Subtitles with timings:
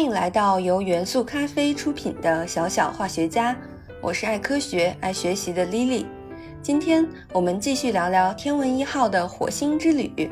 [0.00, 3.54] 欢迎来到由元素咖啡出品的小小化学家，
[4.00, 6.06] 我是爱科学、爱学习的 Lily。
[6.62, 10.30] 今天我们继续聊聊天问一号的火星之旅。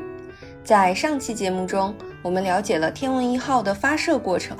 [0.63, 4.57] 在上期节目中，我们了解了天问一号的发射过程。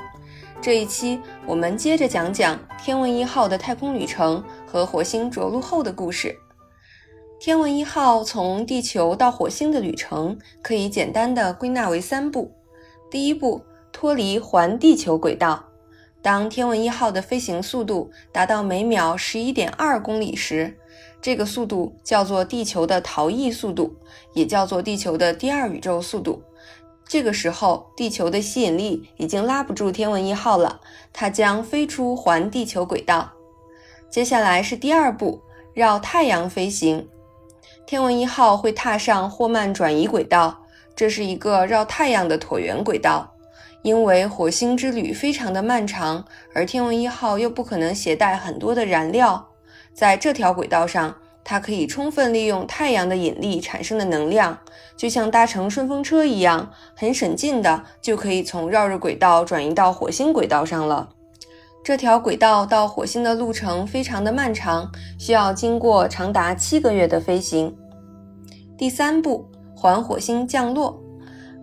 [0.62, 6.32] 这一期我们接着讲讲天问一号的太空旅程和火星着陆后的故事。
[7.40, 12.48] 天问一号从地球到火星的旅程可以简单的归纳为三步。
[13.10, 13.60] 第一步。
[13.92, 15.64] 脱离环地球轨道。
[16.22, 20.76] 当天问一号的飞行速度达到每秒十一点二公里时，
[21.22, 23.96] 这个速度叫做地球的逃逸速度，
[24.34, 26.42] 也叫做地球的第二宇宙速度。
[27.06, 30.80] 这个时候，地球的吸引力已经拉不住天问一号了，
[31.12, 33.32] 它将飞出环地球轨道。
[34.10, 35.40] 接下来是第二步，
[35.72, 37.08] 绕太阳飞行。
[37.86, 43.29] 天问一号会踏上霍曼转移轨道，这是一个绕太阳的椭圆轨道。
[43.82, 49.48] 因为火星之旅非常的漫长，而天问一号又不可能携带很多的燃料，
[49.94, 54.58] 在这条轨道上，它可以充分利用太阳的引力产生的能量，
[54.96, 61.08] 就像搭乘顺风车一样，很省劲的就可以从绕日轨道转移到火星轨道上了。
[61.82, 64.86] 这条轨道到火星的路程非常的漫长，
[65.18, 67.74] 需要经过长达七个月的飞行。
[68.76, 71.02] 第三步，环火星降落。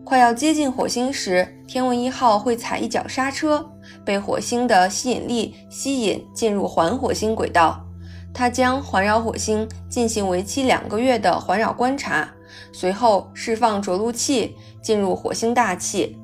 [0.07, 3.69] 快要接近火星时，天问一号会踩一脚刹车，
[4.05, 7.85] 被火星的吸引力吸引进入环火星轨道。
[8.33, 12.25] 它将环绕火星进行为期两个月的环绕观察，
[12.71, 16.17] 随后释放着陆器进入火星大气，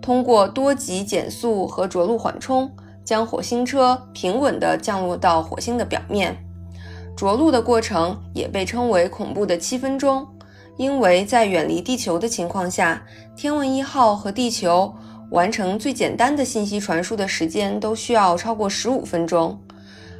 [0.00, 2.70] 通过多级减速和着陆缓冲，
[3.04, 6.36] 将火星车平稳地降落到火星的表面。
[7.16, 10.24] 着陆的过程也被称为“恐怖的七分钟”。
[10.76, 13.02] 因为在远离地球的情况下，
[13.36, 14.92] 天问一号和地球
[15.30, 19.58] 完成最简单的信息传输的时间都需要超过十五分钟，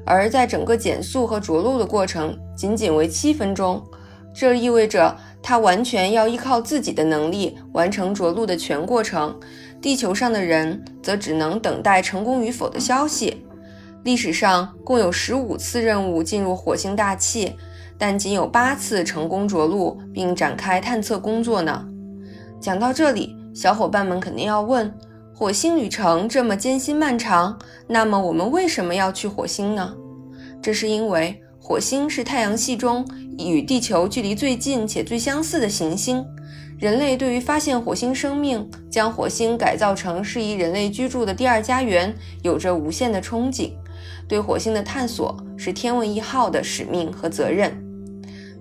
[0.05, 3.83] 而在整个减速和着陆的过程仅仅为七分钟，
[4.33, 9.39] 这意味着它完全要依靠自己的能力完成着陆的全过程，
[9.83, 13.45] 地球上的人则只能等待成功与否的消息。
[14.05, 17.57] 历史上共有十五次任务进入火星大气。
[18.07, 21.89] 但仅有八次成功着陆并展开探测工作呢。
[22.61, 24.93] 讲到这里，小伙伴们肯定要问：
[25.35, 29.95] 火星旅程这么艰辛漫长，那么我们为什么要去火星呢？
[30.61, 33.03] 这是因为火星是太阳系中
[33.39, 36.23] 与地球距离最近且最相似的行星。
[36.79, 43.71] 人类对于发现火星生命、将火星改造成适宜人类居住的第二家园，有着无限的憧憬。
[44.29, 47.83] 对火星的探索是天问一号的使命和责任。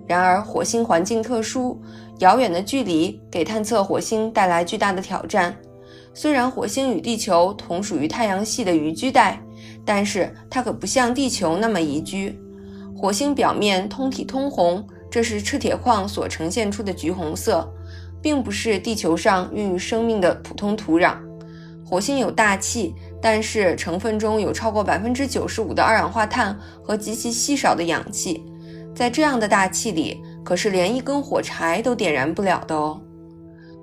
[0.06, 1.80] 然而，火星环境特殊，
[2.18, 5.56] 遥远的距离给探测火星带来巨大的挑战。
[6.12, 9.40] 虽然火星与地球同属于太阳系的宜居带，
[9.84, 12.38] 但是它可不像地球那么宜居。
[12.96, 17.68] 火星表面通体通红，这是赤铁矿所呈现出的橘红色，
[18.22, 21.16] 并不是地球上孕育生命的普通土壤。
[21.84, 28.44] 火星有大气，但是成分中有超过百分之九十五的二氧化碳和极其稀少的氧气。
[28.94, 33.00] 在这样的大气里，可是连一根火柴都点燃不了的哦。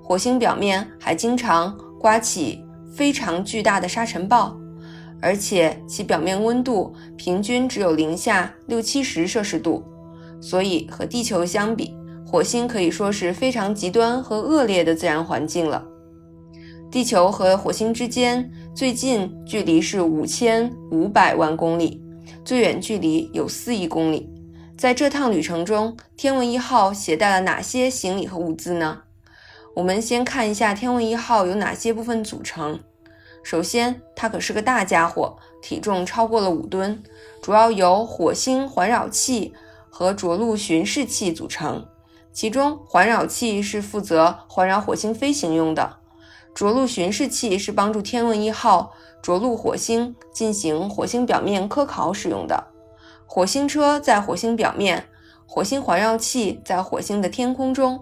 [0.02, 2.64] 火星表面还经常刮起
[2.94, 4.56] 非常巨大的沙尘暴，
[5.20, 9.84] 而且其表面温度平均只有零下六七十摄氏度，
[10.40, 11.94] 所以和地球相比，
[12.26, 15.84] 火星可以说是非常极端和恶劣的自然环境了。
[16.90, 22.02] 地球和火星之间最近距离是五千五百万公里，
[22.44, 24.28] 最远距离有四亿公里。
[24.82, 29.02] 在这趟旅程中，天问一号携带了哪些行李和物资呢？
[29.76, 32.80] 我们先看一下天问一号有哪些部分组成。
[33.44, 37.00] 首先，它可是个大家伙，体重超过了五吨，
[37.40, 39.54] 主要由火星环绕器
[39.88, 41.86] 和着陆巡视器组成。
[42.32, 45.98] 其中，环绕器是负责环绕火星飞行用的，
[46.56, 48.92] 着陆巡视器是帮助天问一号
[49.22, 52.71] 着陆火星进行火星表面科考使用的。
[53.34, 55.06] 火星车在火星表面，
[55.46, 57.98] 火星环绕器在火星的天空中，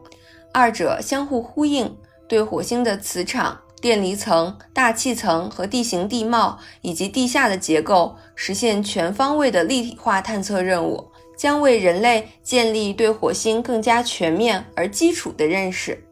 [0.53, 1.97] 二者相互呼应，
[2.27, 16.03] 对火星的磁场、电离层、大气层和地形地貌以及地下的结构实现全方位的立体化探测任务，将为人类建立对火星更加全面而基础的认识。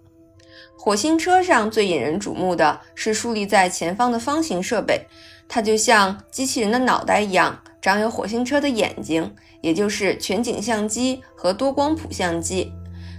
[0.79, 5.09] 火星车上最引人瞩目的是竖立在前方的方形设备，
[5.49, 7.61] 它就像机器人的脑袋一样。
[7.81, 12.73] 长有火星车的眼睛，也就是全景相机和多光谱相机。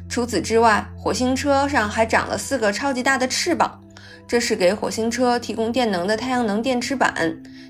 [0.09, 3.79] 除此之外，火星车上还长了四个超级大的翅膀，
[4.27, 7.13] 这是给火星车提供电能的太阳能电池板，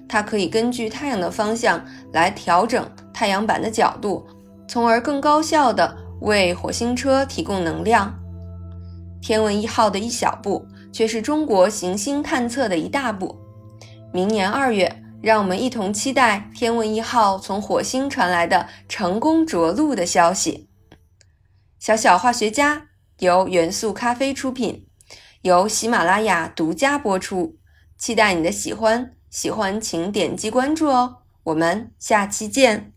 [0.07, 4.25] 它可以根据太阳的方向来调整太阳板的角度，
[4.67, 8.17] 从而更高效地为火星车提供能量。
[9.21, 13.37] 天问一号的一小步，却是中国行星探测的一大步。
[14.13, 20.69] 明年二月，让我们一同期待天问一号从火星传来的成功着陆的消息。
[21.77, 22.87] 小小化学家
[23.19, 24.87] 由元素咖啡出品，
[25.41, 27.57] 由喜马拉雅独家播出。
[27.97, 31.17] 期待你的喜欢，喜欢请点击关注哦。
[31.43, 32.93] 我们下期见。